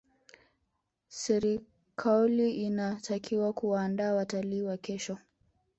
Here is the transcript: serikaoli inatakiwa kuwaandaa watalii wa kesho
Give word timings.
serikaoli 1.07 2.51
inatakiwa 2.65 3.53
kuwaandaa 3.53 4.13
watalii 4.13 4.61
wa 4.61 4.77
kesho 4.77 5.17